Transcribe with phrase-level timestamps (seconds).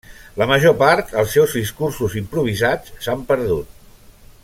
[0.41, 3.79] La major part els seus discursos improvisats s'han perdut.